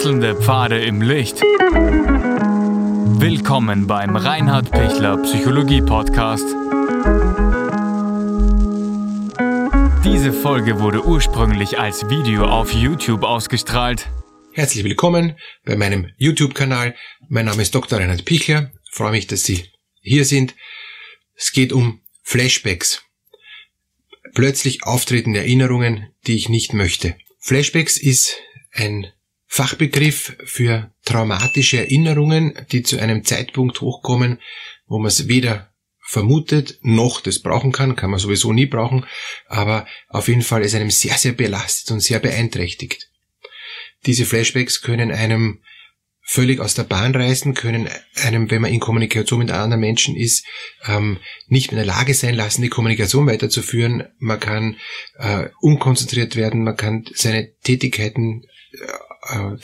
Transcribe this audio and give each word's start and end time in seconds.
Wechselnde 0.00 0.34
Pfade 0.34 0.82
im 0.82 1.02
Licht. 1.02 1.42
Willkommen 3.20 3.86
beim 3.86 4.16
Reinhard 4.16 4.70
Pichler 4.70 5.18
Psychologie 5.18 5.82
Podcast. 5.82 6.46
Diese 10.02 10.32
Folge 10.32 10.80
wurde 10.80 11.04
ursprünglich 11.04 11.78
als 11.78 12.08
Video 12.08 12.46
auf 12.46 12.72
YouTube 12.72 13.24
ausgestrahlt. 13.24 14.08
Herzlich 14.54 14.84
willkommen 14.84 15.36
bei 15.66 15.76
meinem 15.76 16.10
YouTube-Kanal. 16.16 16.96
Mein 17.28 17.44
Name 17.44 17.60
ist 17.60 17.74
Dr. 17.74 17.98
Reinhard 17.98 18.24
Pichler. 18.24 18.72
Ich 18.82 18.92
freue 18.92 19.10
mich, 19.10 19.26
dass 19.26 19.42
Sie 19.42 19.66
hier 20.00 20.24
sind. 20.24 20.54
Es 21.34 21.52
geht 21.52 21.74
um 21.74 22.00
Flashbacks. 22.22 23.04
Plötzlich 24.32 24.82
auftretende 24.82 25.40
Erinnerungen, 25.40 26.08
die 26.26 26.36
ich 26.36 26.48
nicht 26.48 26.72
möchte. 26.72 27.16
Flashbacks 27.38 27.98
ist 27.98 28.38
ein 28.72 29.12
Fachbegriff 29.52 30.36
für 30.44 30.92
traumatische 31.04 31.78
Erinnerungen, 31.78 32.54
die 32.70 32.84
zu 32.84 33.00
einem 33.00 33.24
Zeitpunkt 33.24 33.80
hochkommen, 33.80 34.38
wo 34.86 34.98
man 34.98 35.08
es 35.08 35.26
weder 35.26 35.72
vermutet 36.06 36.78
noch 36.82 37.20
das 37.20 37.40
brauchen 37.40 37.72
kann, 37.72 37.96
kann 37.96 38.10
man 38.10 38.20
sowieso 38.20 38.52
nie 38.52 38.66
brauchen, 38.66 39.06
aber 39.46 39.88
auf 40.08 40.28
jeden 40.28 40.42
Fall 40.42 40.62
ist 40.62 40.76
einem 40.76 40.90
sehr, 40.90 41.18
sehr 41.18 41.32
belastet 41.32 41.90
und 41.90 41.98
sehr 41.98 42.20
beeinträchtigt. 42.20 43.10
Diese 44.06 44.24
Flashbacks 44.24 44.82
können 44.82 45.10
einem 45.10 45.60
völlig 46.22 46.60
aus 46.60 46.74
der 46.74 46.84
Bahn 46.84 47.12
reißen, 47.12 47.54
können 47.54 47.88
einem, 48.22 48.52
wenn 48.52 48.62
man 48.62 48.72
in 48.72 48.78
Kommunikation 48.78 49.40
mit 49.40 49.50
anderen 49.50 49.80
Menschen 49.80 50.14
ist, 50.14 50.46
ähm, 50.86 51.18
nicht 51.48 51.72
in 51.72 51.76
der 51.76 51.86
Lage 51.86 52.14
sein 52.14 52.36
lassen, 52.36 52.62
die 52.62 52.68
Kommunikation 52.68 53.26
weiterzuführen. 53.26 54.04
Man 54.18 54.38
kann 54.38 54.76
äh, 55.18 55.48
unkonzentriert 55.60 56.36
werden, 56.36 56.62
man 56.62 56.76
kann 56.76 57.04
seine 57.14 57.52
Tätigkeiten, 57.64 58.44
äh, 58.72 59.56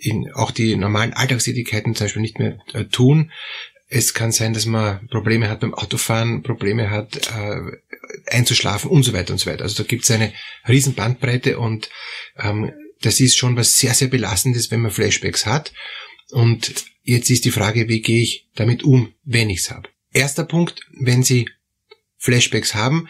in, 0.00 0.32
auch 0.32 0.50
die 0.50 0.76
normalen 0.76 1.12
Alltagstätigkeiten 1.12 1.94
zum 1.94 2.04
Beispiel 2.04 2.22
nicht 2.22 2.38
mehr 2.38 2.58
äh, 2.72 2.84
tun. 2.84 3.30
Es 3.88 4.14
kann 4.14 4.32
sein, 4.32 4.54
dass 4.54 4.66
man 4.66 5.06
Probleme 5.08 5.48
hat 5.48 5.60
beim 5.60 5.74
Autofahren, 5.74 6.42
Probleme 6.42 6.90
hat 6.90 7.28
äh, 7.28 7.60
einzuschlafen 8.26 8.90
und 8.90 9.02
so 9.02 9.12
weiter 9.12 9.32
und 9.32 9.38
so 9.38 9.50
weiter. 9.50 9.64
Also 9.64 9.82
da 9.82 9.86
gibt 9.86 10.04
es 10.04 10.10
eine 10.10 10.32
riesen 10.68 10.94
Bandbreite 10.94 11.58
und 11.58 11.90
ähm, 12.38 12.72
das 13.02 13.20
ist 13.20 13.36
schon 13.36 13.56
was 13.56 13.78
sehr, 13.78 13.94
sehr 13.94 14.08
Belastendes, 14.08 14.70
wenn 14.70 14.80
man 14.80 14.90
Flashbacks 14.90 15.46
hat. 15.46 15.72
Und 16.30 16.86
jetzt 17.02 17.30
ist 17.30 17.44
die 17.44 17.50
Frage, 17.50 17.88
wie 17.88 18.00
gehe 18.00 18.22
ich 18.22 18.48
damit 18.54 18.82
um, 18.82 19.14
wenn 19.24 19.50
ich's 19.50 19.70
habe. 19.70 19.88
Erster 20.12 20.44
Punkt, 20.44 20.80
wenn 20.92 21.22
Sie 21.22 21.48
Flashbacks 22.16 22.74
haben, 22.74 23.08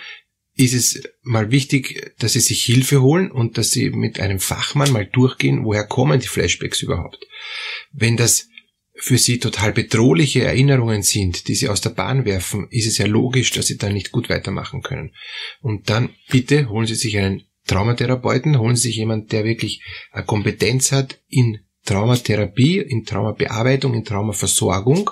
ist 0.56 0.74
es 0.74 1.02
mal 1.22 1.50
wichtig, 1.50 2.14
dass 2.18 2.34
Sie 2.34 2.40
sich 2.40 2.64
Hilfe 2.64 3.02
holen 3.02 3.30
und 3.30 3.58
dass 3.58 3.70
Sie 3.70 3.90
mit 3.90 4.20
einem 4.20 4.38
Fachmann 4.38 4.92
mal 4.92 5.06
durchgehen, 5.06 5.64
woher 5.64 5.84
kommen 5.84 6.20
die 6.20 6.28
Flashbacks 6.28 6.82
überhaupt. 6.82 7.26
Wenn 7.92 8.16
das 8.16 8.48
für 8.96 9.18
Sie 9.18 9.38
total 9.38 9.72
bedrohliche 9.72 10.44
Erinnerungen 10.44 11.02
sind, 11.02 11.48
die 11.48 11.56
Sie 11.56 11.68
aus 11.68 11.80
der 11.80 11.90
Bahn 11.90 12.24
werfen, 12.24 12.68
ist 12.70 12.86
es 12.86 12.98
ja 12.98 13.06
logisch, 13.06 13.50
dass 13.50 13.66
Sie 13.66 13.76
dann 13.76 13.92
nicht 13.92 14.12
gut 14.12 14.28
weitermachen 14.28 14.82
können. 14.82 15.12
Und 15.60 15.90
dann 15.90 16.10
bitte 16.30 16.68
holen 16.68 16.86
Sie 16.86 16.94
sich 16.94 17.18
einen 17.18 17.42
Traumatherapeuten, 17.66 18.58
holen 18.58 18.76
Sie 18.76 18.88
sich 18.88 18.96
jemanden, 18.96 19.28
der 19.28 19.44
wirklich 19.44 19.82
eine 20.12 20.24
Kompetenz 20.24 20.92
hat 20.92 21.20
in 21.28 21.58
Traumatherapie, 21.84 22.78
in 22.78 23.04
Traumabearbeitung, 23.04 23.94
in 23.94 24.04
Traumaversorgung, 24.04 25.10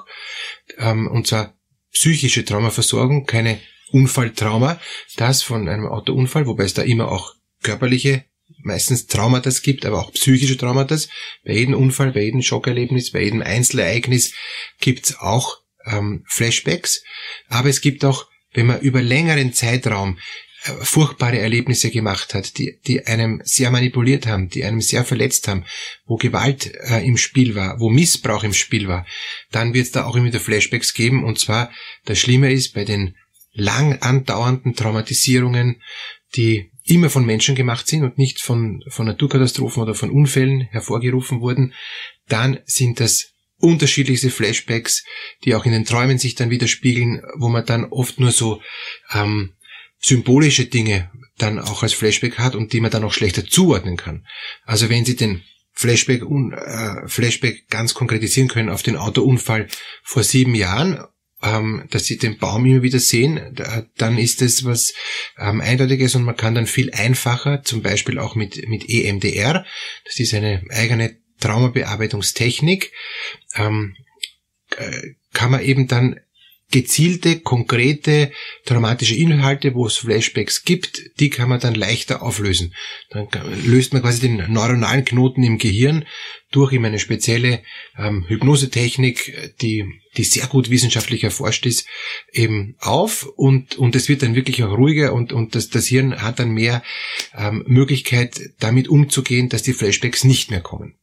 ähm, 0.79 1.09
und 1.09 1.27
zwar 1.27 1.55
psychische 1.93 2.45
Traumaversorgung, 2.45 3.27
keine 3.27 3.61
Unfalltrauma, 3.93 4.81
das 5.17 5.43
von 5.43 5.69
einem 5.69 5.87
Autounfall, 5.87 6.47
wobei 6.47 6.65
es 6.65 6.75
da 6.75 6.83
immer 6.83 7.11
auch 7.11 7.35
körperliche, 7.63 8.25
meistens 8.63 9.07
Traumata 9.07 9.51
gibt, 9.63 9.87
aber 9.87 10.01
auch 10.01 10.13
psychische 10.13 10.57
Traumata. 10.57 10.97
Bei 11.45 11.53
jedem 11.53 11.75
Unfall, 11.75 12.13
bei 12.13 12.23
jedem 12.23 12.43
Schockerlebnis, 12.43 13.13
bei 13.13 13.23
jedem 13.23 13.43
Einzelereignis 13.43 14.35
gibt's 14.81 15.19
auch 15.19 15.59
ähm, 15.87 16.25
Flashbacks, 16.29 17.03
aber 17.49 17.69
es 17.69 17.81
gibt 17.81 18.05
auch, 18.05 18.27
wenn 18.53 18.67
man 18.67 18.81
über 18.81 19.03
längeren 19.03 19.53
Zeitraum 19.53 20.19
furchtbare 20.63 21.39
Erlebnisse 21.39 21.91
gemacht 21.91 22.35
hat, 22.35 22.57
die, 22.57 22.79
die 22.87 23.05
einem 23.07 23.41
sehr 23.45 23.71
manipuliert 23.71 24.27
haben, 24.27 24.49
die 24.49 24.65
einem 24.65 24.81
sehr 24.81 25.05
verletzt 25.05 25.49
haben, 25.49 25.65
wo 26.07 26.17
Gewalt 26.17 26.73
äh, 26.89 27.05
im 27.05 27.17
Spiel 27.17 27.57
war, 27.57 27.81
wo 27.81 27.91
Missbrauch 27.91 28.45
im 28.45 28.53
Spiel 28.53 28.87
war, 28.87 29.05
dann 29.51 29.75
wird 29.75 29.87
es 29.87 29.93
da 29.93 30.05
auch 30.05 30.15
immer 30.15 30.27
wieder 30.27 30.39
Flashbacks 30.39 30.95
geben. 30.95 31.25
Und 31.25 31.41
zwar, 31.41 31.73
das 32.05 32.21
Schlimme 32.21 32.53
ist, 32.53 32.75
bei 32.75 32.85
den 32.85 33.17
lang 33.53 34.01
andauernden 34.01 34.75
Traumatisierungen, 34.75 35.83
die 36.35 36.71
immer 36.85 37.11
von 37.11 37.25
Menschen 37.25 37.55
gemacht 37.55 37.87
sind 37.87 38.03
und 38.03 38.19
nicht 38.19 38.41
von, 38.41 38.83
von 38.89 39.07
Naturkatastrophen 39.07 39.83
oder 39.83 39.95
von 39.95 40.11
Unfällen 40.11 40.63
hervorgerufen 40.71 41.41
wurden, 41.41 41.75
dann 42.29 42.61
sind 42.65 43.01
das 43.01 43.33
unterschiedlichste 43.59 44.31
Flashbacks, 44.31 45.05
die 45.45 45.55
auch 45.55 45.65
in 45.65 45.73
den 45.73 45.85
Träumen 45.85 46.19
sich 46.19 46.35
dann 46.35 46.51
widerspiegeln, 46.51 47.23
wo 47.37 47.49
man 47.49 47.65
dann 47.65 47.85
oft 47.85 48.19
nur 48.19 48.33
so 48.33 48.61
ähm, 49.13 49.55
symbolische 50.01 50.67
Dinge 50.67 51.11
dann 51.39 51.61
auch 51.61 51.83
als 51.83 51.93
Flashback 51.93 52.39
hat 52.39 52.57
und 52.57 52.73
die 52.73 52.81
man 52.81 52.91
dann 52.91 53.05
auch 53.05 53.13
schlechter 53.13 53.47
zuordnen 53.47 53.97
kann. 53.97 54.27
Also 54.65 54.91
wenn 54.91 55.05
Sie 55.05 55.15
den 55.15 55.43
Flashback, 55.73 56.23
äh, 56.23 57.09
Flashback 57.09 57.69
ganz 57.69 57.95
konkretisieren 57.95 58.49
können 58.49 58.69
auf 58.69 58.83
den 58.83 58.97
Autounfall 58.97 59.69
vor 60.03 60.25
sieben 60.25 60.55
Jahren, 60.55 61.05
ähm, 61.43 61.85
dass 61.91 62.05
Sie 62.05 62.19
den 62.19 62.39
Baum 62.39 62.67
immer 62.67 62.83
wieder 62.83 62.99
sehen, 62.99 63.57
dann 63.97 64.19
ist 64.19 64.41
das 64.41 64.65
was 64.65 64.95
ähm, 65.39 65.61
Eindeutiges 65.61 66.15
und 66.15 66.25
man 66.25 66.37
kann 66.37 66.55
dann 66.55 66.67
viel 66.67 66.91
einfacher, 66.93 67.63
zum 67.63 67.83
Beispiel 67.83 68.19
auch 68.19 68.35
mit, 68.35 68.69
mit 68.69 68.89
EMDR, 68.89 69.65
das 70.05 70.19
ist 70.21 70.35
eine 70.35 70.63
eigene 70.71 71.17
Traumabearbeitungstechnik, 71.41 72.93
ähm, 73.57 73.97
äh, 74.77 75.15
kann 75.33 75.51
man 75.51 75.63
eben 75.63 75.89
dann 75.89 76.21
gezielte, 76.73 77.39
konkrete, 77.39 78.33
traumatische 78.65 79.15
Inhalte, 79.15 79.75
wo 79.75 79.87
es 79.87 79.99
Flashbacks 79.99 80.65
gibt, 80.65 81.21
die 81.21 81.31
kann 81.31 81.49
man 81.49 81.61
dann 81.61 81.77
leichter 81.77 82.23
auflösen. 82.23 82.75
Dann 83.11 83.29
löst 83.65 83.93
man 83.93 84.03
quasi 84.03 84.21
den 84.21 84.53
neuronalen 84.53 85.05
Knoten 85.05 85.45
im 85.45 85.59
Gehirn 85.59 86.05
durch 86.51 86.73
eben 86.73 86.85
eine 86.85 86.99
spezielle 86.99 87.63
ähm, 87.97 88.25
Hypnosetechnik, 88.29 89.55
die, 89.61 89.85
die 90.17 90.25
sehr 90.25 90.47
gut 90.47 90.71
wissenschaftlich 90.71 91.25
erforscht 91.25 91.67
ist, 91.67 91.87
eben 92.33 92.75
auf 92.79 93.27
und, 93.37 93.77
und 93.77 93.95
es 93.95 94.09
wird 94.09 94.23
dann 94.23 94.35
wirklich 94.35 94.63
auch 94.65 94.77
ruhiger 94.77 95.13
und, 95.13 95.33
und 95.33 95.55
das, 95.55 95.69
das 95.69 95.87
Hirn 95.87 96.21
hat 96.21 96.39
dann 96.39 96.51
mehr 96.51 96.83
ähm, 97.35 97.65
Möglichkeit, 97.67 98.41
damit 98.59 98.89
umzugehen, 98.89 99.49
dass 99.49 99.63
die 99.63 99.73
Flashbacks 99.73 100.25
nicht 100.25 100.51
mehr 100.51 100.61
kommen. 100.61 100.99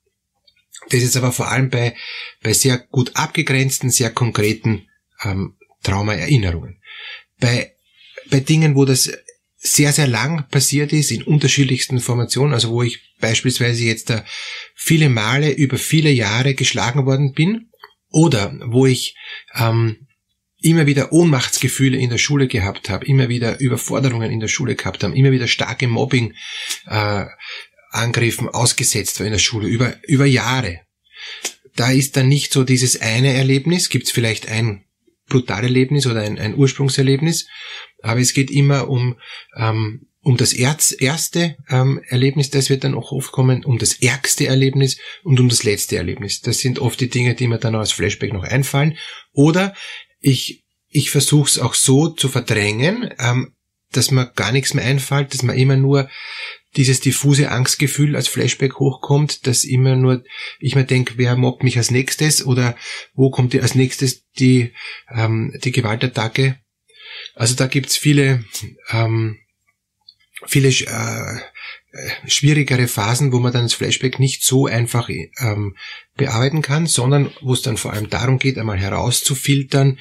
Das 0.90 1.04
ist 1.04 1.18
aber 1.18 1.32
vor 1.32 1.50
allem 1.50 1.70
bei, 1.70 1.96
bei 2.42 2.54
sehr 2.54 2.78
gut 2.78 3.16
abgegrenzten, 3.16 3.90
sehr 3.90 4.12
konkreten 4.12 4.88
ähm, 5.24 5.56
Traumaerinnerungen. 5.84 6.82
Bei, 7.40 7.74
bei 8.30 8.40
Dingen, 8.40 8.76
wo 8.76 8.86
das 8.86 9.12
sehr, 9.58 9.92
sehr 9.92 10.08
lang 10.08 10.48
passiert 10.50 10.94
ist, 10.94 11.12
in 11.12 11.24
unterschiedlichsten 11.24 12.00
Formationen, 12.00 12.54
also 12.54 12.70
wo 12.70 12.84
ich 12.84 13.00
beispielsweise 13.20 13.84
jetzt 13.84 14.10
da 14.10 14.24
viele 14.76 15.10
Male 15.10 15.52
über 15.52 15.78
viele 15.78 16.10
Jahre 16.10 16.54
geschlagen 16.54 17.06
worden 17.06 17.34
bin, 17.34 17.70
oder 18.12 18.58
wo 18.66 18.86
ich 18.86 19.16
ähm, 19.56 20.08
immer 20.62 20.86
wieder 20.88 21.14
Ohnmachtsgefühle 21.14 21.98
in 21.98 22.10
der 22.10 22.18
Schule 22.18 22.48
gehabt 22.48 22.90
habe, 22.90 23.06
immer 23.06 23.30
wieder 23.30 23.60
Überforderungen 23.60 24.32
in 24.32 24.40
der 24.40 24.48
Schule 24.48 24.76
gehabt 24.76 25.04
habe, 25.04 25.16
immer 25.16 25.32
wieder 25.32 25.48
starke 25.48 25.88
Mobbing 25.88 26.34
äh, 26.88 27.26
Angriffen 27.92 28.50
ausgesetzt 28.50 29.20
war 29.20 29.26
in 29.26 29.32
der 29.32 29.40
Schule 29.40 29.68
über, 29.68 29.96
über 30.08 30.26
Jahre. 30.26 30.82
Da 31.76 31.92
ist 31.92 32.18
dann 32.18 32.28
nicht 32.28 32.52
so 32.52 32.64
dieses 32.64 33.00
eine 33.00 33.34
Erlebnis, 33.34 33.90
gibt 33.90 34.06
es 34.06 34.12
vielleicht 34.12 34.50
ein 34.50 34.86
Brutalerlebnis 35.30 36.08
oder 36.08 36.22
ein, 36.22 36.38
ein 36.38 36.56
Ursprungserlebnis, 36.56 37.48
aber 38.02 38.20
es 38.20 38.34
geht 38.34 38.52
immer 38.52 38.90
um, 38.90 39.18
ähm, 39.56 40.08
um 40.22 40.38
das 40.38 40.54
Erz, 40.54 40.94
erste 40.98 41.56
ähm, 41.70 42.02
Erlebnis, 42.08 42.50
das 42.50 42.70
wird 42.70 42.84
dann 42.84 42.96
auch 42.96 43.12
oft 43.12 43.32
kommen, 43.32 43.64
um 43.64 43.78
das 43.78 44.02
ärgste 44.02 44.48
Erlebnis 44.48 44.98
und 45.24 45.40
um 45.40 45.48
das 45.50 45.64
letzte 45.64 45.96
Erlebnis. 45.96 46.42
Das 46.42 46.60
sind 46.60 46.80
oft 46.80 47.00
die 47.00 47.10
Dinge, 47.10 47.36
die 47.36 47.48
mir 47.48 47.58
dann 47.58 47.76
als 47.76 47.92
Flashback 47.92 48.34
noch 48.34 48.44
einfallen. 48.44 48.98
Oder 49.32 49.74
ich, 50.20 50.66
ich 50.88 51.10
versuche 51.10 51.48
es 51.48 51.60
auch 51.60 51.74
so 51.74 52.10
zu 52.10 52.28
verdrängen, 52.28 53.14
ähm, 53.18 53.54
dass 53.92 54.12
mir 54.12 54.28
gar 54.36 54.52
nichts 54.52 54.74
mehr 54.74 54.86
einfällt, 54.86 55.34
dass 55.34 55.44
man 55.44 55.58
immer 55.58 55.76
nur 55.76 56.10
dieses 56.76 57.00
diffuse 57.00 57.50
Angstgefühl 57.50 58.16
als 58.16 58.28
Flashback 58.28 58.76
hochkommt, 58.76 59.48
dass 59.48 59.64
immer 59.64 59.96
nur 59.96 60.24
ich 60.60 60.76
mir 60.76 60.86
denke, 60.86 61.14
wer 61.18 61.36
mobbt 61.36 61.64
mich 61.64 61.78
als 61.78 61.90
nächstes 61.90 62.46
oder 62.46 62.76
wo 63.14 63.32
kommt 63.32 63.56
als 63.56 63.76
nächstes 63.76 64.26
die, 64.34 64.74
ähm, 65.10 65.54
die 65.64 65.72
Gewaltattacke. 65.72 66.60
Also 67.34 67.56
da 67.56 67.66
gibt's 67.66 67.98
viele, 67.98 68.46
ähm, 68.92 69.40
viele 70.46 70.70
äh, 70.70 71.40
schwierigere 72.28 72.88
Phasen, 72.88 73.32
wo 73.32 73.40
man 73.40 73.52
dann 73.52 73.64
das 73.64 73.74
Flashback 73.74 74.20
nicht 74.20 74.44
so 74.44 74.68
einfach 74.68 75.10
ähm, 75.10 75.76
bearbeiten 76.16 76.62
kann, 76.62 76.86
sondern 76.86 77.32
wo 77.42 77.54
es 77.54 77.64
dann 77.64 77.78
vor 77.78 77.94
allem 77.94 78.10
darum 78.10 78.38
geht, 78.38 78.60
einmal 78.60 78.78
herauszufiltern, 78.78 80.00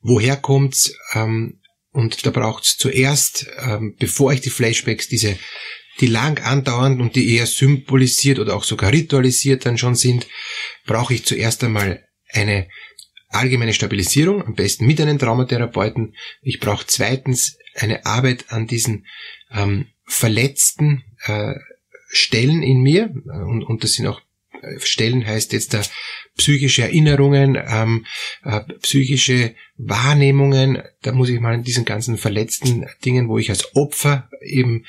woher 0.00 0.36
kommt's, 0.36 0.94
ähm, 1.14 1.59
und 1.92 2.24
da 2.24 2.30
braucht's 2.30 2.76
zuerst, 2.76 3.46
ähm, 3.58 3.96
bevor 3.98 4.32
ich 4.32 4.40
die 4.40 4.50
Flashbacks, 4.50 5.08
diese 5.08 5.38
die 6.00 6.06
lang 6.06 6.42
andauernd 6.42 7.00
und 7.00 7.14
die 7.14 7.36
eher 7.36 7.46
symbolisiert 7.46 8.38
oder 8.38 8.56
auch 8.56 8.64
sogar 8.64 8.92
ritualisiert 8.92 9.66
dann 9.66 9.76
schon 9.76 9.94
sind, 9.94 10.26
brauche 10.86 11.12
ich 11.14 11.26
zuerst 11.26 11.62
einmal 11.62 12.06
eine 12.32 12.68
allgemeine 13.28 13.74
Stabilisierung, 13.74 14.44
am 14.44 14.54
besten 14.54 14.86
mit 14.86 15.00
einem 15.00 15.18
Traumatherapeuten. 15.18 16.14
Ich 16.42 16.58
brauche 16.58 16.86
zweitens 16.86 17.58
eine 17.74 18.06
Arbeit 18.06 18.46
an 18.48 18.66
diesen 18.66 19.06
ähm, 19.52 19.88
verletzten 20.06 21.04
äh, 21.24 21.54
Stellen 22.08 22.62
in 22.62 22.80
mir 22.80 23.10
und, 23.24 23.62
und 23.62 23.84
das 23.84 23.92
sind 23.92 24.06
auch 24.06 24.20
Stellen 24.78 25.26
heißt 25.26 25.52
jetzt 25.52 25.74
da 25.74 25.82
psychische 26.36 26.82
Erinnerungen, 26.82 27.58
ähm, 27.68 28.06
äh, 28.44 28.60
psychische 28.80 29.54
Wahrnehmungen. 29.76 30.82
Da 31.02 31.12
muss 31.12 31.28
ich 31.28 31.40
mal 31.40 31.54
in 31.54 31.64
diesen 31.64 31.84
ganzen 31.84 32.18
verletzten 32.18 32.86
Dingen, 33.04 33.28
wo 33.28 33.38
ich 33.38 33.50
als 33.50 33.74
Opfer 33.74 34.28
eben 34.42 34.84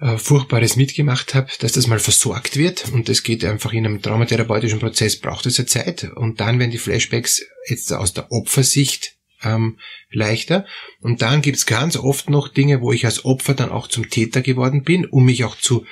äh, 0.00 0.16
Furchtbares 0.16 0.76
mitgemacht 0.76 1.34
habe, 1.34 1.50
dass 1.60 1.72
das 1.72 1.86
mal 1.86 1.98
versorgt 1.98 2.56
wird. 2.56 2.90
Und 2.92 3.08
das 3.08 3.22
geht 3.22 3.44
einfach 3.44 3.72
in 3.72 3.84
einem 3.84 4.02
traumatherapeutischen 4.02 4.78
Prozess, 4.78 5.18
braucht 5.18 5.46
es 5.46 5.58
ja 5.58 5.66
Zeit. 5.66 6.04
Und 6.14 6.40
dann, 6.40 6.58
wenn 6.58 6.70
die 6.70 6.78
Flashbacks 6.78 7.42
jetzt 7.68 7.92
aus 7.92 8.14
der 8.14 8.30
Opfersicht 8.32 9.17
ähm, 9.42 9.78
leichter. 10.10 10.66
Und 11.00 11.22
dann 11.22 11.42
gibt's 11.42 11.66
ganz 11.66 11.96
oft 11.96 12.30
noch 12.30 12.48
Dinge, 12.48 12.80
wo 12.80 12.92
ich 12.92 13.04
als 13.04 13.24
Opfer 13.24 13.54
dann 13.54 13.70
auch 13.70 13.88
zum 13.88 14.10
Täter 14.10 14.42
geworden 14.42 14.82
bin, 14.82 15.06
um 15.06 15.24
mich 15.24 15.44
auch 15.44 15.56
zu, 15.56 15.86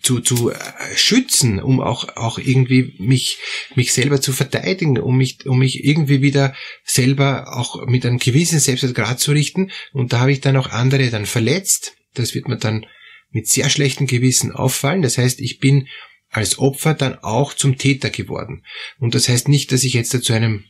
zu, 0.00 0.20
zu 0.20 0.50
äh, 0.50 0.56
schützen, 0.96 1.60
um 1.60 1.80
auch, 1.80 2.16
auch 2.16 2.38
irgendwie 2.38 2.94
mich, 2.98 3.38
mich 3.74 3.92
selber 3.92 4.20
zu 4.20 4.32
verteidigen, 4.32 4.98
um 4.98 5.16
mich, 5.16 5.46
um 5.46 5.58
mich 5.58 5.84
irgendwie 5.84 6.22
wieder 6.22 6.54
selber 6.84 7.56
auch 7.56 7.86
mit 7.86 8.06
einem 8.06 8.18
gewissen 8.18 8.60
Selbstwert 8.60 9.20
zu 9.20 9.32
richten. 9.32 9.70
Und 9.92 10.12
da 10.12 10.20
habe 10.20 10.32
ich 10.32 10.40
dann 10.40 10.56
auch 10.56 10.70
andere 10.70 11.10
dann 11.10 11.26
verletzt. 11.26 11.96
Das 12.14 12.34
wird 12.34 12.48
mir 12.48 12.58
dann 12.58 12.86
mit 13.30 13.46
sehr 13.46 13.68
schlechtem 13.68 14.06
Gewissen 14.06 14.52
auffallen. 14.52 15.02
Das 15.02 15.18
heißt, 15.18 15.40
ich 15.40 15.58
bin 15.58 15.88
als 16.30 16.58
Opfer 16.58 16.94
dann 16.94 17.18
auch 17.18 17.54
zum 17.54 17.78
Täter 17.78 18.10
geworden. 18.10 18.64
Und 18.98 19.14
das 19.14 19.28
heißt 19.28 19.48
nicht, 19.48 19.72
dass 19.72 19.84
ich 19.84 19.94
jetzt 19.94 20.10
zu 20.22 20.32
einem 20.32 20.64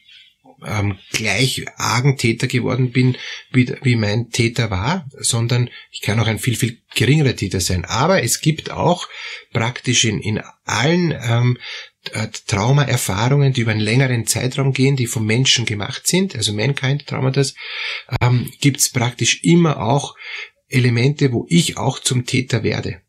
ähm, 0.67 0.99
gleich 1.13 1.65
argen 1.77 2.17
Täter 2.17 2.47
geworden 2.47 2.91
bin, 2.91 3.17
wie, 3.53 3.73
wie 3.83 3.97
mein 3.97 4.31
Täter 4.31 4.71
war, 4.71 5.07
sondern 5.19 5.71
ich 5.91 6.01
kann 6.01 6.19
auch 6.21 6.27
ein 6.27 6.39
viel, 6.39 6.57
viel 6.57 6.79
geringerer 6.95 7.37
Täter 7.37 7.61
sein. 7.61 7.85
Aber 7.85 8.23
es 8.23 8.41
gibt 8.41 8.71
auch 8.71 9.09
praktisch 9.53 10.05
in, 10.05 10.21
in 10.21 10.43
allen 10.65 11.13
ähm, 11.23 11.59
äh, 12.13 12.29
Traumaerfahrungen, 12.47 13.53
die 13.53 13.63
über 13.63 13.73
einen 13.73 13.81
längeren 13.81 14.27
Zeitraum 14.27 14.73
gehen, 14.73 14.97
die 14.97 15.07
vom 15.07 15.27
Menschen 15.27 15.65
gemacht 15.65 16.07
sind, 16.07 16.35
also 16.35 16.53
Mankind 16.53 17.07
Traumata, 17.07 17.43
ähm, 18.21 18.51
gibt 18.61 18.81
es 18.81 18.91
praktisch 18.91 19.43
immer 19.45 19.81
auch 19.81 20.17
Elemente, 20.69 21.33
wo 21.33 21.47
ich 21.49 21.77
auch 21.77 21.99
zum 21.99 22.27
Täter 22.27 22.63
werde. 22.63 23.01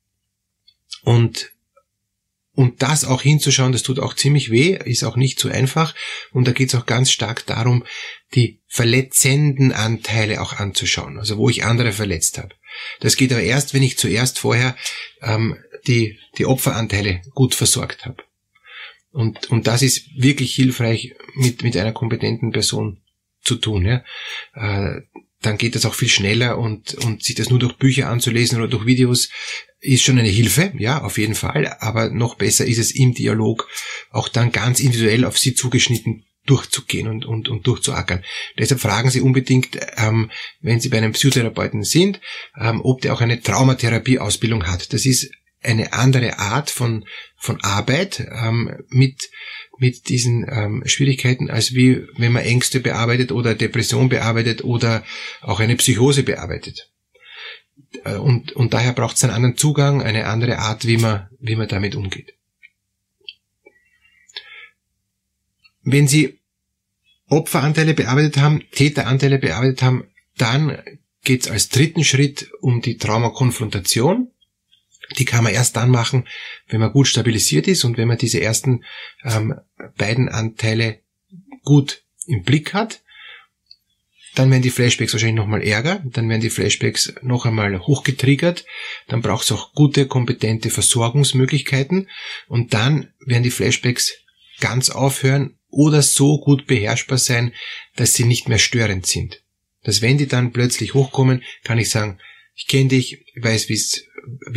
Und 1.03 1.51
und 2.59 2.81
das 2.81 3.05
auch 3.05 3.21
hinzuschauen, 3.21 3.71
das 3.71 3.83
tut 3.83 3.99
auch 3.99 4.13
ziemlich 4.13 4.51
weh, 4.51 4.77
ist 4.83 5.05
auch 5.05 5.15
nicht 5.15 5.39
so 5.39 5.47
einfach. 5.47 5.95
Und 6.33 6.45
da 6.45 6.51
geht 6.51 6.67
es 6.67 6.75
auch 6.75 6.85
ganz 6.85 7.09
stark 7.09 7.45
darum, 7.45 7.85
die 8.35 8.59
verletzenden 8.67 9.71
Anteile 9.71 10.41
auch 10.41 10.51
anzuschauen, 10.51 11.17
also 11.19 11.37
wo 11.37 11.47
ich 11.47 11.63
andere 11.63 11.93
verletzt 11.93 12.37
habe. 12.37 12.53
Das 12.99 13.15
geht 13.15 13.31
aber 13.31 13.41
erst, 13.41 13.73
wenn 13.73 13.81
ich 13.81 13.97
zuerst 13.97 14.39
vorher 14.39 14.75
ähm, 15.21 15.55
die, 15.87 16.19
die 16.37 16.45
Opferanteile 16.45 17.21
gut 17.33 17.55
versorgt 17.55 18.05
habe. 18.05 18.17
Und, 19.13 19.49
und 19.49 19.65
das 19.65 19.81
ist 19.81 20.09
wirklich 20.17 20.53
hilfreich 20.53 21.15
mit, 21.35 21.63
mit 21.63 21.77
einer 21.77 21.93
kompetenten 21.93 22.51
Person 22.51 22.99
zu 23.41 23.55
tun. 23.55 23.85
Ja? 23.85 24.03
Äh, 24.53 25.03
dann 25.41 25.57
geht 25.57 25.75
das 25.75 25.85
auch 25.85 25.93
viel 25.93 26.09
schneller 26.09 26.57
und, 26.57 26.95
und 26.95 27.23
sich 27.23 27.35
das 27.35 27.49
nur 27.49 27.59
durch 27.59 27.77
Bücher 27.77 28.09
anzulesen 28.09 28.57
oder 28.57 28.67
durch 28.67 28.85
Videos 28.85 29.29
ist 29.81 30.03
schon 30.03 30.19
eine 30.19 30.29
Hilfe, 30.29 30.73
ja, 30.77 31.01
auf 31.01 31.17
jeden 31.17 31.35
Fall, 31.35 31.77
aber 31.79 32.09
noch 32.09 32.35
besser 32.35 32.65
ist 32.65 32.79
es 32.79 32.91
im 32.91 33.13
Dialog 33.13 33.67
auch 34.11 34.27
dann 34.27 34.51
ganz 34.51 34.79
individuell 34.79 35.25
auf 35.25 35.37
sie 35.37 35.53
zugeschnitten 35.53 36.25
durchzugehen 36.45 37.07
und, 37.07 37.25
und, 37.25 37.47
und 37.47 37.67
durchzuackern. 37.67 38.23
Deshalb 38.57 38.81
fragen 38.81 39.11
Sie 39.11 39.21
unbedingt, 39.21 39.77
ähm, 39.97 40.31
wenn 40.61 40.79
Sie 40.79 40.89
bei 40.89 40.97
einem 40.97 41.11
Psychotherapeuten 41.11 41.83
sind, 41.83 42.19
ähm, 42.59 42.81
ob 42.83 43.01
der 43.01 43.13
auch 43.13 43.21
eine 43.21 43.39
Traumatherapie-Ausbildung 43.39 44.65
hat. 44.65 44.91
Das 44.93 45.05
ist 45.05 45.31
eine 45.61 45.93
andere 45.93 46.39
Art 46.39 46.71
von, 46.71 47.05
von 47.37 47.61
Arbeit 47.61 48.25
ähm, 48.31 48.83
mit, 48.89 49.29
mit 49.77 50.09
diesen 50.09 50.47
ähm, 50.49 50.83
Schwierigkeiten, 50.85 51.49
als 51.49 51.73
wie 51.73 52.07
wenn 52.17 52.31
man 52.31 52.43
Ängste 52.43 52.79
bearbeitet 52.79 53.31
oder 53.31 53.53
Depression 53.53 54.09
bearbeitet 54.09 54.63
oder 54.63 55.03
auch 55.41 55.59
eine 55.59 55.75
Psychose 55.75 56.23
bearbeitet. 56.23 56.89
Äh, 58.03 58.15
und, 58.15 58.51
und 58.53 58.73
daher 58.73 58.93
braucht 58.93 59.17
es 59.17 59.23
einen 59.23 59.33
anderen 59.33 59.57
Zugang, 59.57 60.01
eine 60.01 60.25
andere 60.27 60.59
Art, 60.59 60.85
wie 60.85 60.97
man, 60.97 61.27
wie 61.39 61.55
man 61.55 61.67
damit 61.67 61.95
umgeht. 61.95 62.33
Wenn 65.83 66.07
Sie 66.07 66.39
Opferanteile 67.27 67.93
bearbeitet 67.93 68.37
haben, 68.37 68.63
Täteranteile 68.71 69.37
bearbeitet 69.37 69.81
haben, 69.81 70.05
dann 70.37 70.81
geht 71.23 71.41
es 71.41 71.47
als 71.47 71.69
dritten 71.69 72.03
Schritt 72.03 72.49
um 72.61 72.81
die 72.81 72.97
Traumakonfrontation. 72.97 74.31
Die 75.17 75.25
kann 75.25 75.43
man 75.43 75.53
erst 75.53 75.75
dann 75.75 75.89
machen, 75.89 76.27
wenn 76.67 76.79
man 76.79 76.91
gut 76.91 77.07
stabilisiert 77.07 77.67
ist 77.67 77.83
und 77.83 77.97
wenn 77.97 78.07
man 78.07 78.17
diese 78.17 78.41
ersten 78.41 78.83
ähm, 79.23 79.55
beiden 79.97 80.29
Anteile 80.29 80.99
gut 81.63 82.03
im 82.25 82.43
Blick 82.43 82.73
hat. 82.73 83.01
Dann 84.35 84.51
werden 84.51 84.61
die 84.61 84.69
Flashbacks 84.69 85.13
wahrscheinlich 85.13 85.37
nochmal 85.37 85.63
ärger, 85.63 86.03
dann 86.05 86.29
werden 86.29 86.41
die 86.41 86.49
Flashbacks 86.49 87.13
noch 87.21 87.45
einmal 87.45 87.79
hochgetriggert, 87.79 88.65
dann 89.07 89.21
braucht 89.21 89.45
es 89.45 89.51
auch 89.51 89.73
gute, 89.73 90.07
kompetente 90.07 90.69
Versorgungsmöglichkeiten 90.69 92.09
und 92.47 92.73
dann 92.73 93.11
werden 93.25 93.43
die 93.43 93.51
Flashbacks 93.51 94.13
ganz 94.59 94.89
aufhören 94.89 95.57
oder 95.69 96.01
so 96.01 96.39
gut 96.39 96.67
beherrschbar 96.67 97.17
sein, 97.17 97.53
dass 97.95 98.13
sie 98.13 98.25
nicht 98.25 98.49
mehr 98.49 98.59
störend 98.59 99.05
sind. 99.05 99.41
Dass 99.83 100.01
wenn 100.01 100.17
die 100.17 100.27
dann 100.27 100.51
plötzlich 100.51 100.93
hochkommen, 100.93 101.43
kann 101.63 101.79
ich 101.79 101.89
sagen, 101.89 102.19
ich 102.55 102.67
kenne 102.67 102.89
dich, 102.89 103.25
ich 103.33 103.43
weiß, 103.43 103.69
wie 103.69 103.73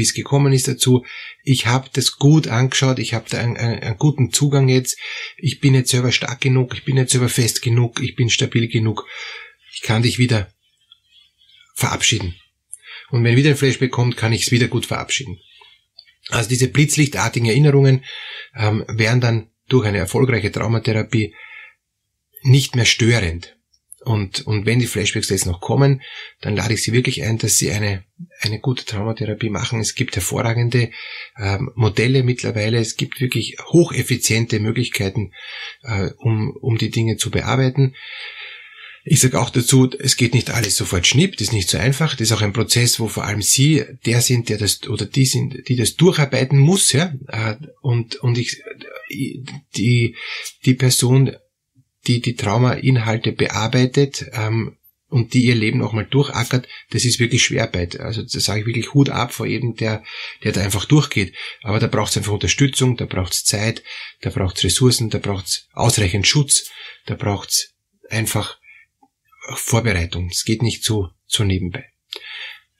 es 0.03 0.15
gekommen 0.15 0.53
ist 0.53 0.67
dazu. 0.67 1.05
Ich 1.45 1.67
habe 1.67 1.89
das 1.93 2.17
gut 2.17 2.49
angeschaut, 2.49 2.99
ich 2.99 3.15
habe 3.15 3.27
da 3.31 3.39
einen, 3.39 3.57
einen, 3.57 3.97
guten 3.97 4.33
Zugang 4.33 4.69
jetzt. 4.69 4.99
Ich 5.37 5.61
bin 5.61 5.75
jetzt 5.75 5.91
selber 5.91 6.11
stark 6.11 6.41
genug, 6.41 6.75
ich 6.75 6.85
bin 6.85 6.97
jetzt 6.97 7.13
selber 7.13 7.29
fest 7.29 7.63
genug, 7.63 8.03
ich 8.03 8.17
bin 8.17 8.29
stabil 8.29 8.67
genug. 8.67 9.07
Ich 9.73 9.83
kann 9.83 10.03
dich 10.03 10.19
wieder 10.19 10.53
verabschieden. 11.75 12.35
Und 13.11 13.25
wenn 13.25 13.37
wieder 13.37 13.51
ein 13.51 13.57
Flashback 13.57 13.91
kommt, 13.91 14.17
kann 14.17 14.33
ich 14.33 14.43
es 14.43 14.53
wieder 14.53 14.69
gut 14.69 14.87
verabschieden. 14.87 15.39
Also 16.29 16.49
diese 16.49 16.69
blitzlichtartigen 16.69 17.49
Erinnerungen 17.49 18.05
ähm, 18.55 18.85
werden 18.89 19.21
dann 19.21 19.51
durch 19.69 19.87
eine 19.87 19.99
erfolgreiche 19.99 20.53
Traumatherapie 20.53 21.35
nicht 22.43 22.77
mehr 22.77 22.85
störend. 22.85 23.57
Und, 24.05 24.47
und 24.47 24.67
wenn 24.67 24.81
die 24.81 24.87
Flashbacks 24.87 25.31
jetzt 25.31 25.47
noch 25.47 25.61
kommen, 25.61 26.03
dann 26.41 26.57
lade 26.57 26.75
ich 26.75 26.83
Sie 26.83 26.93
wirklich 26.93 27.23
ein, 27.23 27.39
dass 27.39 27.59
Sie 27.59 27.71
eine, 27.71 28.05
eine 28.41 28.59
gute 28.59 28.85
Traumatherapie 28.85 29.49
machen. 29.49 29.81
Es 29.81 29.95
gibt 29.95 30.17
hervorragende 30.17 30.91
ähm, 31.39 31.71
Modelle 31.77 32.25
mittlerweile. 32.25 32.79
Es 32.79 32.97
gibt 32.97 33.21
wirklich 33.21 33.59
hocheffiziente 33.61 34.59
Möglichkeiten, 34.59 35.33
äh, 35.83 36.11
um, 36.17 36.57
um 36.61 36.79
die 36.79 36.91
Dinge 36.91 37.17
zu 37.17 37.31
bearbeiten. 37.31 37.95
Ich 39.05 39.21
sage 39.21 39.41
auch 39.41 39.51
dazu, 39.51 39.91
es 39.99 40.17
geht 40.17 40.33
nicht 40.33 40.51
alles 40.51 40.77
sofort 40.77 41.07
schnipp, 41.07 41.33
das 41.33 41.49
ist 41.49 41.53
nicht 41.53 41.69
so 41.69 41.77
einfach. 41.77 42.15
Das 42.15 42.29
ist 42.29 42.33
auch 42.33 42.43
ein 42.43 42.53
Prozess, 42.53 43.01
wo 43.01 43.09
vor 43.09 43.25
allem 43.25 43.43
Sie 43.43 43.85
der 44.07 44.21
sind, 44.21 44.49
der 44.49 44.59
das 44.59 44.89
oder 44.89 45.07
die 45.07 45.27
sind, 45.27 45.69
die 45.69 45.77
das 45.77 45.97
durcharbeiten 45.97 46.59
muss, 46.59 46.93
ja. 46.93 47.13
Äh, 47.29 47.57
und 47.81 48.17
und 48.17 48.39
ich 48.39 48.63
die 49.77 50.17
die 50.65 50.75
Person 50.75 51.37
die 52.07 52.21
die 52.21 52.35
Trauma-Inhalte 52.35 53.33
bearbeitet 53.33 54.27
ähm, 54.33 54.77
und 55.09 55.35
die 55.35 55.45
ihr 55.45 55.55
Leben 55.55 55.79
nochmal 55.79 56.07
durchackert, 56.07 56.67
das 56.91 57.05
ist 57.05 57.21
wirklich 57.21 57.43
Schwerarbeit. 57.45 58.01
Also 58.01 58.23
da 58.23 58.41
sage 58.41 58.61
ich 58.61 58.67
wirklich 58.67 58.95
Hut 58.95 59.11
ab 59.11 59.33
vor 59.33 59.47
jedem, 59.47 59.77
der, 59.77 60.03
der 60.43 60.53
da 60.53 60.63
einfach 60.63 60.87
durchgeht. 60.87 61.35
Aber 61.63 61.79
da 61.79 61.87
braucht 61.87 62.11
es 62.11 62.17
einfach 62.17 62.33
Unterstützung, 62.33 62.97
da 62.97 63.05
braucht 63.05 63.35
es 63.35 63.45
Zeit, 63.45 63.83
da 64.23 64.31
braucht 64.31 64.57
es 64.57 64.65
Ressourcen, 64.65 65.11
da 65.11 65.19
braucht 65.19 65.47
es 65.47 65.69
ausreichend 65.73 66.27
Schutz, 66.27 66.71
da 67.07 67.15
braucht 67.15 67.51
es 67.51 67.75
einfach 68.09 68.59
Vorbereitung. 69.55 70.29
Es 70.31 70.45
geht 70.45 70.63
nicht 70.63 70.85
so, 70.85 71.11
so 71.27 71.45
nebenbei. 71.45 71.85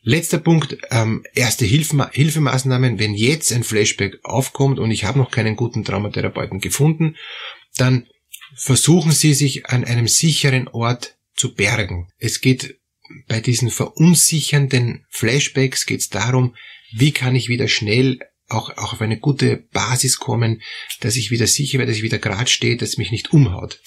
Letzter 0.05 0.39
Punkt, 0.39 0.77
ähm, 0.91 1.25
erste 1.35 1.65
Hilfema 1.65 2.11
Hilfemaßnahmen. 2.13 2.99
Wenn 2.99 3.15
jetzt 3.15 3.53
ein 3.53 3.63
Flashback 3.63 4.19
aufkommt 4.25 4.81
und 4.81 4.91
ich 4.91 5.05
habe 5.05 5.19
noch 5.19 5.31
keinen 5.31 5.55
guten 5.55 5.85
Traumatherapeuten 5.85 6.61
gefunden, 6.61 7.17
dann 7.77 8.09
versuchen 8.57 9.13
Sie 9.13 9.33
sich 9.33 9.67
an 9.67 9.85
einem 9.85 10.09
sicheren 10.09 10.67
Ort 10.69 11.17
zu 11.35 11.55
bergen. 11.55 12.09
Es 12.19 12.41
geht 12.41 12.79
bei 13.29 13.41
diesen 13.41 13.71
verunsichernden 13.71 15.07
Flashbacks 15.09 15.87
geht 15.87 16.01
es 16.01 16.09
darum, 16.09 16.57
wie 16.93 17.13
kann 17.13 17.37
ich 17.37 17.49
wieder 17.49 17.69
schnell 17.69 18.19
auch, 18.49 18.71
auch 18.77 18.93
auf 18.93 19.01
eine 19.01 19.19
gute 19.19 19.57
Basis 19.57 20.19
kommen, 20.19 20.63
dass 21.01 21.17
ich 21.17 21.31
wieder 21.31 21.47
sicher 21.47 21.79
werde, 21.79 21.91
dass 21.91 21.99
ich 21.99 22.05
wieder 22.05 22.19
gerade 22.19 22.51
stehe, 22.51 22.77
dass 22.77 22.91
es 22.91 22.99
mich 22.99 23.11
nicht 23.11 23.33
umhaut. 23.33 23.81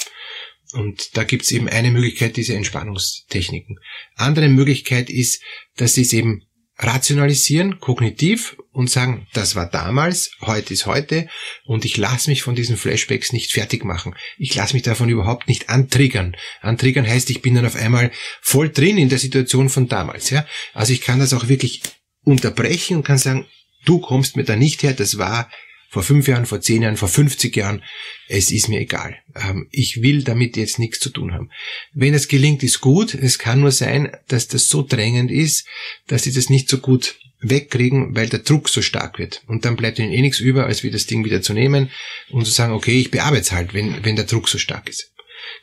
Und 0.74 1.16
da 1.16 1.24
gibt 1.24 1.44
es 1.44 1.52
eben 1.52 1.70
eine 1.70 1.92
Möglichkeit, 1.92 2.38
diese 2.38 2.56
Entspannungstechniken. 2.56 3.80
Andere 4.16 4.50
Möglichkeit 4.50 5.10
ist, 5.10 5.42
dass 5.76 5.94
Sie 5.94 6.02
es 6.02 6.14
eben 6.14 6.44
rationalisieren, 6.78 7.80
kognitiv 7.80 8.58
und 8.72 8.90
sagen, 8.90 9.28
das 9.34 9.56
war 9.56 9.70
damals, 9.70 10.32
heute 10.42 10.74
ist 10.74 10.86
heute 10.86 11.30
und 11.64 11.86
ich 11.86 11.96
lasse 11.96 12.30
mich 12.30 12.42
von 12.42 12.54
diesen 12.54 12.76
Flashbacks 12.76 13.32
nicht 13.32 13.54
fertig 13.54 13.86
machen. 13.86 14.14
Ich 14.38 14.56
lasse 14.56 14.74
mich 14.74 14.84
davon 14.84 15.08
überhaupt 15.08 15.48
nicht 15.48 15.70
antriggern. 15.70 16.36
Antriggern 16.62 17.08
heißt, 17.08 17.30
ich 17.30 17.42
bin 17.42 17.56
dann 17.56 17.66
auf 17.66 17.78
einmal 17.78 18.12
voll 18.42 18.70
drin 18.70 18.98
in 18.98 19.08
der 19.08 19.20
Situation 19.20 19.70
von 19.70 19.88
damals. 19.88 20.30
Ja? 20.30 20.46
Also 20.74 20.92
ich 20.92 21.00
kann 21.00 21.20
das 21.20 21.34
auch 21.34 21.48
wirklich 21.48 21.82
unterbrechen 22.26 22.98
und 22.98 23.04
kann 23.06 23.18
sagen, 23.18 23.46
du 23.86 24.00
kommst 24.00 24.36
mir 24.36 24.44
da 24.44 24.58
nicht 24.58 24.84
her, 24.84 24.94
das 24.94 25.18
war 25.18 25.50
vor 25.96 26.04
fünf 26.04 26.28
Jahren, 26.28 26.46
vor 26.46 26.60
zehn 26.60 26.82
Jahren, 26.82 26.98
vor 26.98 27.08
50 27.08 27.56
Jahren, 27.56 27.82
es 28.28 28.52
ist 28.52 28.68
mir 28.68 28.82
egal. 28.82 29.16
Ähm, 29.34 29.70
ich 29.72 30.02
will 30.02 30.24
damit 30.24 30.58
jetzt 30.58 30.78
nichts 30.78 31.00
zu 31.00 31.10
tun 31.10 31.32
haben. 31.32 31.52
Wenn 31.94 32.14
es 32.14 32.28
gelingt, 32.28 32.64
ist 32.64 32.82
gut. 32.82 33.14
Es 33.14 33.40
kann 33.40 33.62
nur 33.62 33.72
sein, 33.72 34.12
dass 34.28 34.50
das 34.50 34.68
so 34.68 34.82
drängend 34.82 35.32
ist, 35.32 35.66
dass 36.08 36.24
sie 36.24 36.34
das 36.34 36.50
nicht 36.50 36.68
so 36.68 36.80
gut 36.80 37.16
wegkriegen, 37.40 38.14
weil 38.14 38.28
der 38.28 38.40
Druck 38.40 38.68
so 38.68 38.82
stark 38.82 39.20
wird. 39.20 39.44
Und 39.48 39.64
dann 39.64 39.78
bleibt 39.78 39.98
ihnen 39.98 40.12
eh 40.12 40.20
nichts 40.20 40.42
über, 40.42 40.66
als 40.66 40.84
wie 40.84 40.92
das 40.92 41.06
Ding 41.06 41.24
wieder 41.24 41.42
zu 41.42 41.54
nehmen 41.54 41.90
und 42.30 42.44
zu 42.44 42.52
sagen, 42.52 42.74
okay, 42.74 43.00
ich 43.00 43.10
bearbeite 43.10 43.44
es 43.44 43.52
halt, 43.54 43.74
wenn, 43.74 44.04
wenn 44.04 44.18
der 44.18 44.26
Druck 44.26 44.50
so 44.50 44.58
stark 44.58 44.90
ist. 44.90 45.14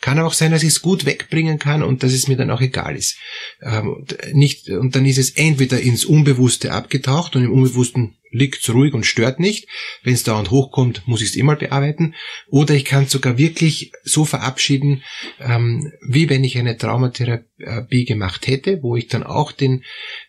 Kann 0.01 0.19
auch 0.19 0.33
sein, 0.33 0.51
dass 0.51 0.63
ich 0.63 0.71
es 0.71 0.81
gut 0.81 1.05
wegbringen 1.05 1.59
kann 1.59 1.83
und 1.83 2.03
dass 2.03 2.15
es 2.15 2.27
mir 2.27 2.39
dann 2.39 2.51
auch 2.51 2.63
egal 2.63 2.97
ist. 2.97 3.19
Ähm, 3.61 4.07
nicht, 4.33 4.71
und 4.71 4.97
dann 4.97 5.05
ist 5.05 5.19
es 5.19 5.33
entweder 5.33 5.79
ins 5.79 6.07
Unbewusste 6.07 6.73
abgetaucht 6.73 7.37
und 7.37 7.45
im 7.45 7.53
Unbewussten 7.53 8.17
liegt 8.33 8.69
ruhig 8.71 8.95
und 8.95 9.07
stört 9.07 9.39
nicht. 9.39 9.69
Wenn 10.03 10.15
es 10.15 10.25
dauernd 10.25 10.51
hochkommt, 10.51 11.07
muss 11.07 11.23
ich 11.23 11.29
es 11.29 11.37
immer 11.37 11.55
bearbeiten. 11.55 12.15
Oder 12.49 12.75
ich 12.75 12.85
kann 12.85 13.05
es 13.05 13.13
sogar 13.13 13.39
wirklich 13.39 13.93
so 14.03 14.25
verabschieden, 14.25 15.05
ähm, 15.39 15.93
wie 16.09 16.29
wenn 16.29 16.43
ich 16.43 16.59
eine 16.59 16.77
Traumatherapie 16.77 18.05
gemacht 18.05 18.47
hätte, 18.47 18.83
wo 18.83 18.97
ich 18.97 19.07
dann 19.07 19.23
auch 19.23 19.53
den, 19.53 19.85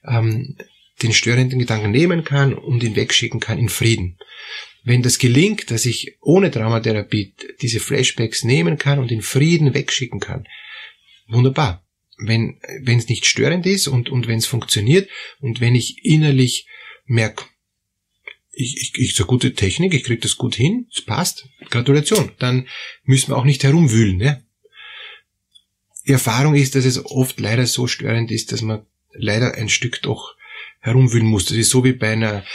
ähm, 0.05 0.57
den 1.01 1.13
störenden 1.13 1.60
Gedanken 1.60 1.91
nehmen 1.91 2.24
kann 2.24 2.53
und 2.53 2.83
ihn 2.83 2.95
wegschicken 2.95 3.39
kann 3.39 3.57
in 3.57 3.69
Frieden. 3.69 4.19
Wenn 4.83 5.01
das 5.01 5.17
gelingt, 5.17 5.72
dass 5.72 5.86
ich 5.86 6.17
ohne 6.19 6.51
Traumatherapie 6.51 7.33
diese 7.62 7.79
Flashbacks 7.79 8.43
nehmen 8.43 8.77
kann 8.77 9.00
und 9.00 9.12
in 9.12 9.22
Frieden 9.22 9.74
wegschicken 9.74 10.19
kann, 10.19 10.45
wunderbar. 11.27 11.86
Wenn 12.17 12.60
wenn 12.81 13.00
es 13.00 13.07
nicht 13.07 13.25
störend 13.25 13.65
ist 13.65 13.88
und, 13.88 14.10
und 14.10 14.27
wenn 14.27 14.38
es 14.38 14.45
funktioniert 14.45 15.10
und 15.39 15.62
wenn 15.62 15.74
ich 15.74 16.05
innerlich 16.05 16.67
merke, 17.05 17.45
ich, 18.53 18.77
ich, 18.77 18.93
ich 18.98 19.15
so 19.15 19.25
gute 19.25 19.53
Technik, 19.53 19.93
ich 19.93 20.03
krieg 20.03 20.22
das 20.22 20.38
gut 20.38 20.55
hin, 20.55 20.88
es 20.93 21.01
passt, 21.01 21.50
Gratulation. 21.69 22.31
Dann 22.39 22.67
müssen 23.03 23.31
wir 23.31 23.38
auch 23.38 23.45
nicht 23.45 23.63
herumwühlen. 23.63 24.17
Ne? 24.17 24.45
Die 26.07 26.12
Erfahrung 26.12 26.55
ist, 26.55 26.75
dass 26.75 26.86
es 26.86 27.03
oft 27.03 27.39
leider 27.39 27.65
so 27.65 27.88
störend 27.88 28.31
ist, 28.31 28.51
dass 28.51 28.62
man 28.62 28.86
leider 29.13 29.55
ein 29.55 29.69
Stück 29.69 30.01
doch 30.03 30.36
herumwühlen 30.79 31.27
muss. 31.27 31.45
Das 31.45 31.57
ist 31.57 31.69
so 31.69 31.83
wie 31.83 31.93
bei 31.93 32.13
einer 32.13 32.45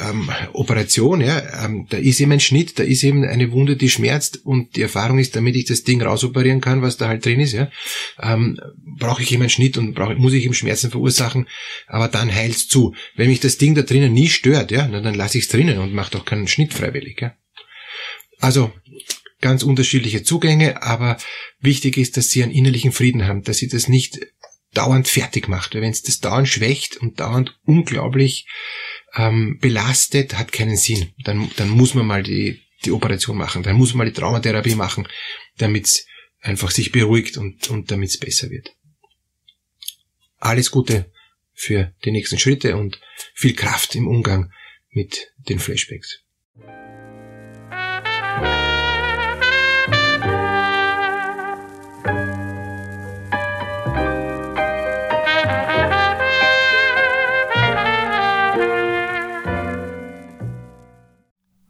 ähm, 0.00 0.30
Operation, 0.52 1.20
ja, 1.20 1.64
ähm, 1.64 1.86
da 1.88 1.96
ist 1.96 2.20
eben 2.20 2.32
ein 2.32 2.40
Schnitt, 2.40 2.78
da 2.78 2.82
ist 2.82 3.02
eben 3.02 3.24
eine 3.24 3.50
Wunde, 3.52 3.76
die 3.76 3.88
schmerzt 3.88 4.44
und 4.44 4.76
die 4.76 4.82
Erfahrung 4.82 5.18
ist, 5.18 5.34
damit 5.34 5.56
ich 5.56 5.64
das 5.64 5.82
Ding 5.82 6.02
rausoperieren 6.02 6.60
kann, 6.60 6.82
was 6.82 6.96
da 6.96 7.08
halt 7.08 7.24
drin 7.24 7.40
ist, 7.40 7.52
ja, 7.52 7.70
ähm, 8.20 8.60
brauche 8.98 9.22
ich 9.22 9.32
eben 9.32 9.42
einen 9.42 9.50
Schnitt 9.50 9.76
und 9.76 9.94
brauch, 9.94 10.14
muss 10.16 10.32
ich 10.32 10.44
eben 10.44 10.54
Schmerzen 10.54 10.90
verursachen, 10.90 11.48
aber 11.86 12.08
dann 12.08 12.32
heilt's 12.32 12.68
zu. 12.68 12.94
Wenn 13.16 13.28
mich 13.28 13.40
das 13.40 13.58
Ding 13.58 13.74
da 13.74 13.82
drinnen 13.82 14.12
nie 14.12 14.28
stört, 14.28 14.70
ja, 14.70 14.86
dann 14.86 15.14
lasse 15.14 15.38
ich 15.38 15.44
es 15.44 15.50
drinnen 15.50 15.78
und 15.78 15.92
mache 15.92 16.12
doch 16.12 16.24
keinen 16.24 16.48
Schnitt 16.48 16.74
freiwillig, 16.74 17.20
ja. 17.20 17.34
Also 18.40 18.72
ganz 19.40 19.62
unterschiedliche 19.62 20.22
Zugänge, 20.22 20.82
aber 20.82 21.16
wichtig 21.60 21.96
ist, 21.96 22.16
dass 22.16 22.30
sie 22.30 22.42
einen 22.42 22.52
innerlichen 22.52 22.92
Frieden 22.92 23.26
haben, 23.26 23.42
dass 23.42 23.58
sie 23.58 23.68
das 23.68 23.88
nicht 23.88 24.20
dauernd 24.74 25.08
fertig 25.08 25.48
macht, 25.48 25.74
weil 25.74 25.82
wenn 25.82 25.90
es 25.90 26.02
das 26.02 26.20
dauernd 26.20 26.48
schwächt 26.48 26.96
und 26.98 27.20
dauernd 27.20 27.58
unglaublich 27.64 28.46
ähm, 29.14 29.58
belastet, 29.60 30.38
hat 30.38 30.52
keinen 30.52 30.76
Sinn. 30.76 31.12
Dann, 31.24 31.50
dann 31.56 31.68
muss 31.68 31.94
man 31.94 32.06
mal 32.06 32.22
die, 32.22 32.62
die 32.84 32.92
Operation 32.92 33.36
machen, 33.36 33.62
dann 33.62 33.76
muss 33.76 33.92
man 33.94 34.06
mal 34.06 34.12
die 34.12 34.18
Traumatherapie 34.18 34.74
machen, 34.74 35.08
damit 35.56 35.86
es 35.86 36.06
einfach 36.40 36.70
sich 36.70 36.92
beruhigt 36.92 37.36
und, 37.36 37.68
und 37.70 37.90
damit 37.90 38.10
es 38.10 38.18
besser 38.18 38.50
wird. 38.50 38.74
Alles 40.38 40.70
Gute 40.70 41.10
für 41.52 41.92
die 42.04 42.12
nächsten 42.12 42.38
Schritte 42.38 42.76
und 42.76 43.00
viel 43.34 43.54
Kraft 43.54 43.96
im 43.96 44.06
Umgang 44.06 44.52
mit 44.90 45.32
den 45.48 45.58
Flashbacks. 45.58 46.20